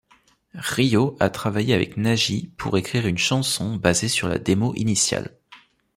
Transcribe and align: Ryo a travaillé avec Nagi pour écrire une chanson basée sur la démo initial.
Ryo 0.55 1.15
a 1.19 1.29
travaillé 1.29 1.75
avec 1.75 1.95
Nagi 1.95 2.51
pour 2.57 2.75
écrire 2.75 3.05
une 3.05 3.19
chanson 3.19 3.75
basée 3.75 4.07
sur 4.07 4.27
la 4.27 4.39
démo 4.39 4.73
initial. 4.73 5.37